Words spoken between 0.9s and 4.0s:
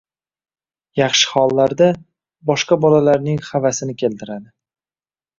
yaxshi hollarda– boshqa bolalarning havasini